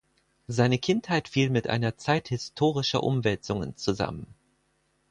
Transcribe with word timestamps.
Seine 0.47 0.79
Kindheit 0.79 1.27
fiel 1.27 1.51
mit 1.51 1.69
einer 1.69 1.95
Zeit 1.95 2.29
historischer 2.29 3.03
Umwälzungen 3.03 3.77
zusammen. 3.77 4.25